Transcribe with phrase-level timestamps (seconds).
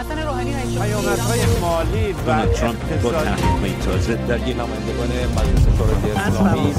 [0.00, 6.72] حسن روحانی رئیس پیامدهای مالی و ترامپ با تحریم تازه درگیر نمایندگان مجلس شورای اسلامی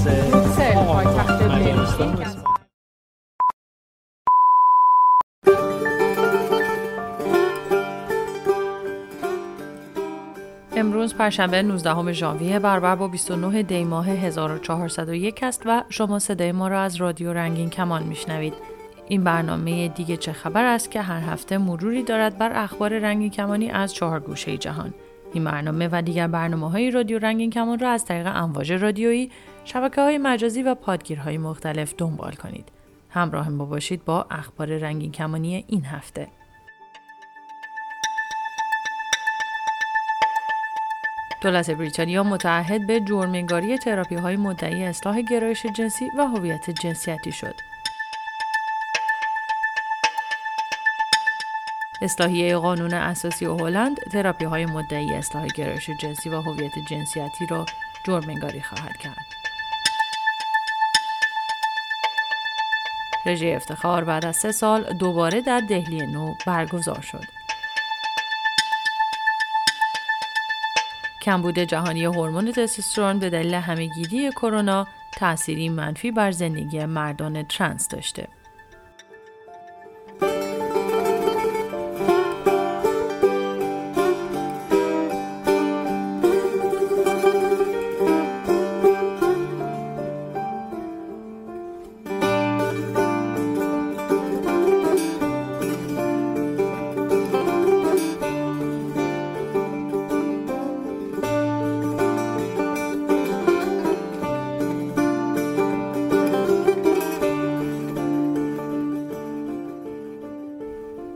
[0.74, 2.28] پایتخت بلژیک
[10.76, 16.68] امروز پرشنبه 19 ژانویه برابر با 29 دی ماه 1401 است و شما صدای ما
[16.68, 18.71] را از رادیو رنگین کمان میشنوید.
[19.12, 23.70] این برنامه دیگه چه خبر است که هر هفته مروری دارد بر اخبار رنگین کمانی
[23.70, 24.94] از چهار گوشه جهان.
[25.34, 29.32] این برنامه و دیگر برنامه های رادیو رنگین کمان را از طریق امواج رادیویی،
[29.66, 32.70] شبکه های مجازی و پادگیرهای مختلف دنبال کنید.
[33.10, 36.28] همراه ما باشید با اخبار رنگین کمانی این هفته.
[41.42, 47.71] دولت بریتانیا متعهد به جرمنگاری تراپی های مدعی اصلاح گرایش جنسی و هویت جنسیتی شد.
[52.02, 57.66] اصلاحیه قانون اساسی هلند تراپی های مدعی اصلاح گرایش جنسی و هویت جنسیتی را
[58.04, 59.26] جرمنگاری خواهد کرد.
[63.26, 67.26] رژه افتخار بعد از سه سال دوباره در دهلی نو برگزار شد.
[71.22, 78.28] کمبود جهانی هورمون تستوسترون به دلیل همهگیری کرونا تأثیری منفی بر زندگی مردان ترنس داشته.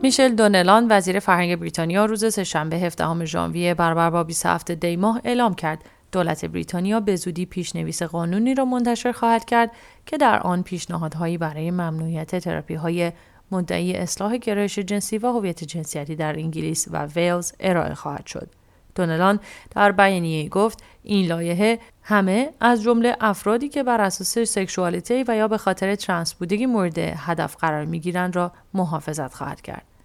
[0.06, 5.54] میشل دونلان وزیر فرهنگ بریتانیا روز سهشنبه 17 ژانویه برابر با 27 دی ماه اعلام
[5.54, 9.70] کرد دولت بریتانیا به زودی پیشنویس قانونی را منتشر خواهد کرد
[10.06, 13.12] که در آن پیشنهادهایی برای ممنوعیت تراپی های
[13.50, 18.48] مدعی اصلاح گرایش جنسی و هویت جنسیتی در انگلیس و ویلز ارائه خواهد شد.
[18.94, 25.36] دونلان در بیانیه گفت این لایحه همه از جمله افرادی که بر اساس سکشوالیته و
[25.36, 29.95] یا به خاطر ترنس بودگی مورد هدف قرار می‌گیرند را محافظت خواهد کرد.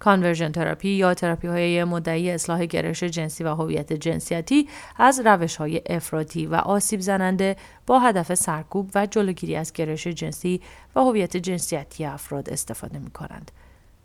[0.00, 4.68] conversion therapy یا تراپی های مدعی اصلاح گرایش جنسی و هویت جنسیتی
[4.98, 7.56] از روش های افراطی و آسیب زننده
[7.86, 10.60] با هدف سرکوب و جلوگیری از گرایش جنسی
[10.96, 13.50] و هویت جنسیتی افراد استفاده می کنند.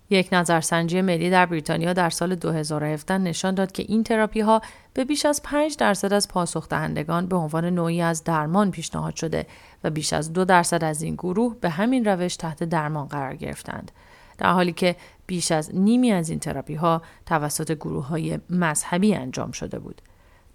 [0.09, 4.61] یک نظرسنجی ملی در بریتانیا در سال 2017 نشان داد که این تراپی ها
[4.93, 9.45] به بیش از 5 درصد از پاسخ دهندگان به عنوان نوعی از درمان پیشنهاد شده
[9.83, 13.91] و بیش از دو درصد از این گروه به همین روش تحت درمان قرار گرفتند.
[14.37, 14.95] در حالی که
[15.27, 20.01] بیش از نیمی از این تراپی ها توسط گروه های مذهبی انجام شده بود.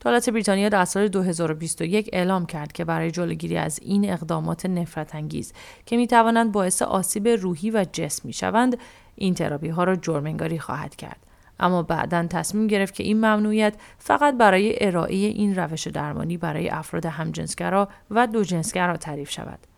[0.01, 5.53] دولت بریتانیا در سال 2021 اعلام کرد که برای جلوگیری از این اقدامات نفرت انگیز
[5.87, 8.77] که می توانند باعث آسیب روحی و جسمی شوند
[9.15, 11.27] این تراپی ها را جرمنگاری خواهد کرد.
[11.61, 17.07] اما بعدا تصمیم گرفت که این ممنوعیت فقط برای ارائه این روش درمانی برای افراد
[17.07, 19.70] همجنسگرا و دوجنسگرا تعریف شود.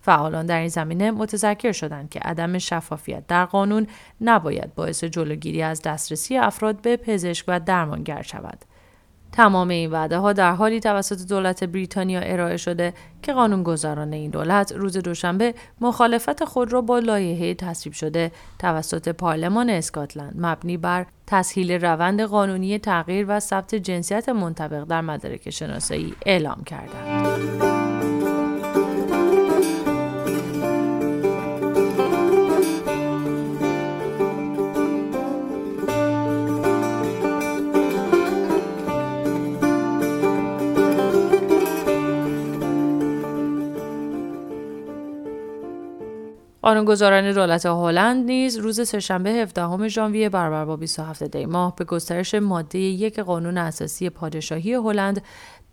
[0.00, 3.86] فعالان در این زمینه متذکر شدند که عدم شفافیت در قانون
[4.20, 8.64] نباید باعث جلوگیری از دسترسی افراد به پزشک و درمانگر شود.
[9.32, 12.92] تمام این وعده ها در حالی توسط دولت بریتانیا ارائه شده
[13.22, 19.70] که قانونگذاران این دولت روز دوشنبه مخالفت خود را با لایحه تصویب شده توسط پارلمان
[19.70, 26.64] اسکاتلند مبنی بر تسهیل روند قانونی تغییر و ثبت جنسیت منطبق در مدارک شناسایی اعلام
[26.64, 27.97] کردند.
[46.68, 52.34] قانونگذاران دولت هلند نیز روز سهشنبه 17 ژانویه برابر با 27 دی ماه به گسترش
[52.34, 55.22] ماده یک قانون اساسی پادشاهی هلند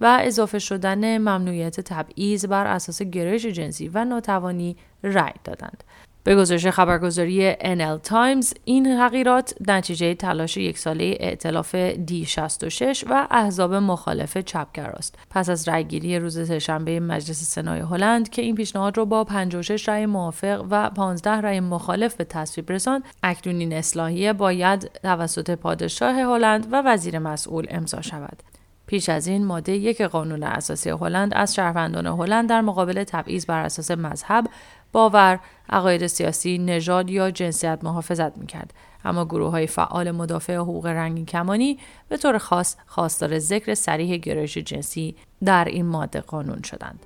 [0.02, 5.84] و اضافه شدن ممنوعیت تبعیض بر اساس گرایش جنسی و ناتوانی رأی دادند.
[6.26, 13.74] به گزارش خبرگزاری NL Times این تغییرات نتیجه تلاش یک ساله ائتلاف D66 و احزاب
[13.74, 15.16] مخالف چپگر است.
[15.30, 20.06] پس از رأیگیری روز سهشنبه مجلس سنای هلند که این پیشنهاد را با 56 رأی
[20.06, 26.68] موافق و 15 رأی مخالف به تصویب رساند، اکنون این اصلاحیه باید توسط پادشاه هلند
[26.72, 28.44] و وزیر مسئول امضا شود.
[28.88, 33.62] پیش از این ماده یک قانون اساسی هلند از شهروندان هلند در مقابل تبعیض بر
[33.62, 34.48] اساس مذهب
[34.92, 35.40] باور،
[35.70, 38.74] عقاید سیاسی، نژاد یا جنسیت محافظت می‌کرد.
[39.06, 41.80] اما گروه های فعال مدافع حقوق رنگین کمانی
[42.10, 45.16] به طور خاص خواستار ذکر سریح گرایش جنسی
[45.46, 47.00] در این ماده قانون شدند.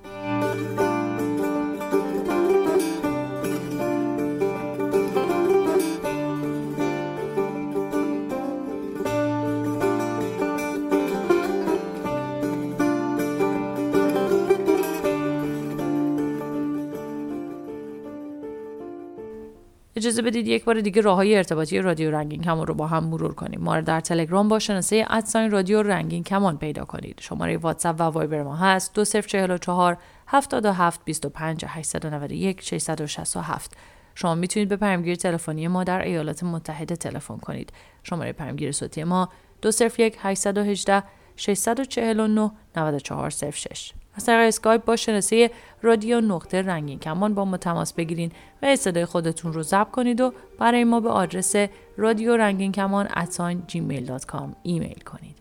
[20.19, 23.33] اجازه بدید یک بار دیگه راه های ارتباطی رادیو رنگین کمان رو با هم مرور
[23.33, 23.61] کنیم.
[23.61, 27.19] ما رو در تلگرام با شناسه at sign رادیو رنگین کمان پیدا کنید.
[27.21, 28.93] شماره واتساپ و وایبر ما هست.
[28.93, 33.77] 2044 77 25 891 667
[34.15, 37.73] شما می‌تونید به پیامگیر تلفنی ما در ایالات متحده تلفن کنید.
[38.03, 39.29] شماره پیامگیر صوتی ما
[39.61, 41.03] 201 818
[41.35, 45.51] 649 9406 از طریق اسکایپ با شناسه
[45.81, 48.31] رادیو نقطه رنگین کمان با ما تماس بگیرین
[48.61, 51.55] و صدای خودتون رو ضبط کنید و برای ما به آدرس
[51.97, 53.07] رادیو رنگین کمان
[54.63, 55.35] ایمیل کنید.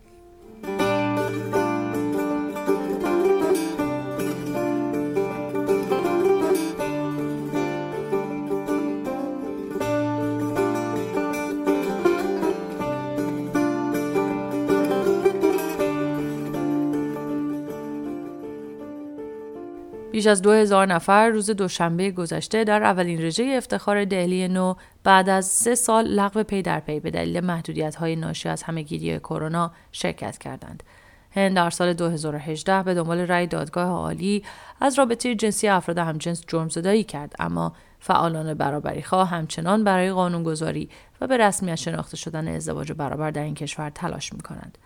[20.28, 25.46] از دو هزار نفر روز دوشنبه گذشته در اولین رژه افتخار دهلی نو بعد از
[25.46, 30.38] سه سال لغو پی در پی به دلیل محدودیت های ناشی از همهگیری کرونا شرکت
[30.38, 30.82] کردند.
[31.30, 34.44] هند در سال 2018 به دنبال رأی دادگاه عالی
[34.80, 40.88] از رابطه جنسی افراد همجنس جرم زدایی کرد اما فعالان برابری خواه همچنان برای قانونگذاری
[41.20, 44.78] و به رسمیت شناخته شدن ازدواج برابر در این کشور تلاش می کنند.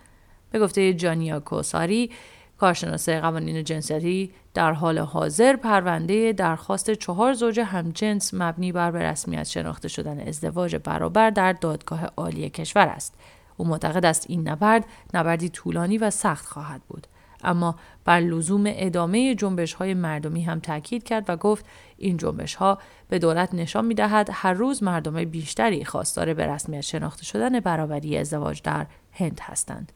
[0.50, 2.10] به گفته جانیا کوساری
[2.62, 9.43] کارشناس قوانین جنسیتی در حال حاضر پرونده درخواست چهار زوج همجنس مبنی بر به رسمیت
[9.43, 13.14] شناخته شدن ازدواج برابر در دادگاه عالی کشور است.
[13.56, 17.06] او معتقد است این نبرد نبردی طولانی و سخت خواهد بود.
[17.44, 21.67] اما بر لزوم ادامه جنبش های مردمی هم تاکید کرد و گفت
[21.97, 22.79] این جنبش ها
[23.09, 28.19] به دولت نشان می دهد هر روز مردم بیشتری خواستار به رسمیت شناخته شدن برابری
[28.19, 29.93] ازدواج در هند هستند.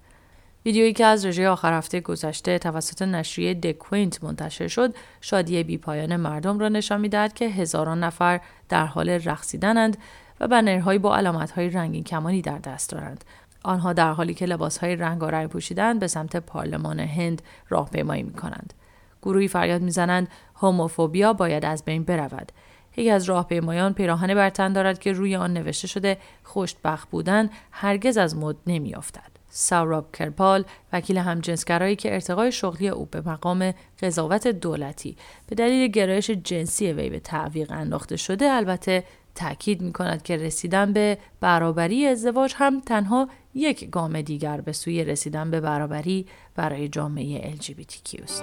[0.67, 6.59] ویدیویی که از رژه آخر هفته گذشته توسط نشریه دکوینت منتشر شد شادی بیپایان مردم
[6.59, 9.97] را نشان می‌دهد که هزاران نفر در حال رقصیدنند
[10.41, 13.25] و بنرهایی با علامتهای رنگین کمانی در دست دارند
[13.65, 18.75] آنها در حالی که لباسهای رنگارنگ پوشیدند به سمت پارلمان هند راهپیمایی می کنند.
[19.23, 22.53] گروهی فریاد می‌زنند هوموفوبیا باید از بین برود.
[22.97, 28.37] یکی از راهپیمایان پیراهن برتن دارد که روی آن نوشته شده خوشبخت بودن هرگز از
[28.37, 29.36] مد نمیافتد.
[29.49, 35.17] ساوراب کرپال وکیل همجنسگرایی که ارتقای شغلی او به مقام قضاوت دولتی
[35.47, 39.05] به دلیل گرایش جنسی وی به تعویق انداخته شده البته
[39.35, 45.05] تاکید می کند که رسیدن به برابری ازدواج هم تنها یک گام دیگر به سوی
[45.05, 48.43] رسیدن به برابری برای جامعه LGBTQ است.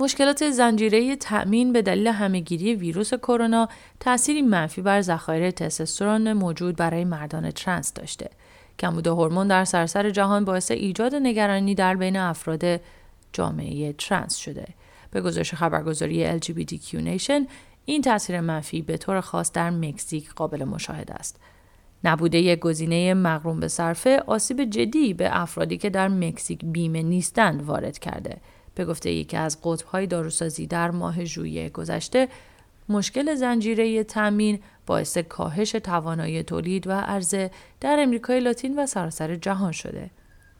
[0.00, 3.68] مشکلات زنجیره تأمین به دلیل همهگیری ویروس کرونا
[4.00, 8.30] تأثیری منفی بر ذخایر تستوسترون موجود برای مردان ترنس داشته.
[8.78, 12.80] کمبود هورمون در سراسر جهان باعث ایجاد نگرانی در بین افراد
[13.32, 14.66] جامعه ترنس شده.
[15.10, 17.48] به گزارش خبرگزاری LGBTQ Nation
[17.84, 21.40] این تاثیر منفی به طور خاص در مکزیک قابل مشاهده است.
[22.04, 27.62] نبوده یک گزینه مقروم به صرفه آسیب جدی به افرادی که در مکزیک بیمه نیستند
[27.62, 28.36] وارد کرده.
[28.74, 32.28] به گفته یکی از قطبهای داروسازی در ماه ژوئیه گذشته
[32.88, 37.50] مشکل زنجیره تامین باعث کاهش توانایی تولید و عرضه
[37.80, 40.10] در امریکای لاتین و سراسر جهان شده.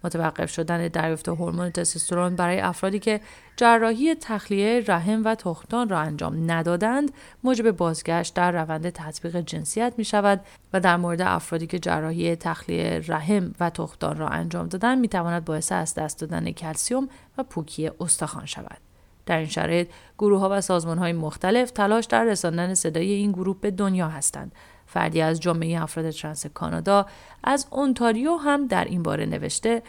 [0.05, 3.21] متوقف شدن دریافت هورمون تستوسترون برای افرادی که
[3.57, 7.13] جراحی تخلیه رحم و تخمدان را انجام ندادند
[7.45, 10.41] موجب بازگشت در روند تطبیق جنسیت می شود
[10.73, 15.45] و در مورد افرادی که جراحی تخلیه رحم و تخمدان را انجام دادند می تواند
[15.45, 18.79] باعث از دست دادن کلسیوم و پوکی استخوان شود.
[19.27, 19.89] در این شرایط
[20.19, 24.53] گروه ها و سازمان های مختلف تلاش در رساندن صدای این گروه به دنیا هستند
[24.93, 27.07] فردی از جامعه افراد ترنس کانادا
[27.45, 29.83] از اونتاریو هم در این باره نوشته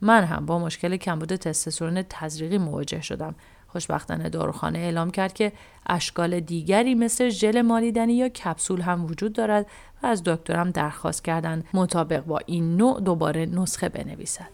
[0.00, 3.34] من هم با مشکل کمبود تستوسترون تزریقی مواجه شدم.
[3.68, 5.52] خوشبختانه داروخانه اعلام کرد که
[5.86, 9.66] اشکال دیگری مثل ژل مالیدنی یا کپسول هم وجود دارد
[10.02, 14.48] و از دکترم درخواست کردند مطابق با این نوع دوباره نسخه بنویسد.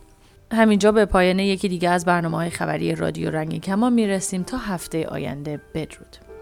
[0.52, 5.06] همینجا به پایان یکی دیگه از برنامه های خبری رادیو رنگی کمان می‌رسیم تا هفته
[5.06, 5.60] آینده.
[5.74, 6.33] بدرود.